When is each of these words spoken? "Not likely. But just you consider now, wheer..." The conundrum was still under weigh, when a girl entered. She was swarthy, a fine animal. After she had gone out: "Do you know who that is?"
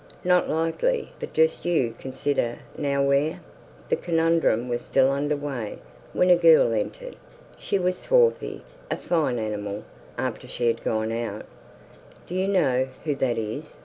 "Not 0.23 0.49
likely. 0.49 1.11
But 1.19 1.33
just 1.33 1.63
you 1.63 1.93
consider 1.95 2.57
now, 2.75 3.03
wheer..." 3.03 3.39
The 3.89 3.95
conundrum 3.95 4.67
was 4.67 4.81
still 4.81 5.11
under 5.11 5.35
weigh, 5.35 5.77
when 6.11 6.31
a 6.31 6.35
girl 6.35 6.73
entered. 6.73 7.17
She 7.59 7.77
was 7.77 7.99
swarthy, 7.99 8.63
a 8.89 8.97
fine 8.97 9.37
animal. 9.37 9.83
After 10.17 10.47
she 10.47 10.65
had 10.65 10.83
gone 10.83 11.11
out: 11.11 11.45
"Do 12.25 12.33
you 12.33 12.47
know 12.47 12.87
who 13.03 13.13
that 13.17 13.37
is?" 13.37 13.77